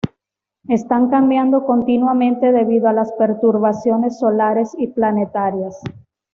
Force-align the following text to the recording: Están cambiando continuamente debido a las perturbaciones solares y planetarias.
Están 0.67 1.11
cambiando 1.11 1.63
continuamente 1.67 2.51
debido 2.51 2.89
a 2.89 2.93
las 2.93 3.11
perturbaciones 3.13 4.17
solares 4.17 4.71
y 4.79 4.87
planetarias. 4.87 5.79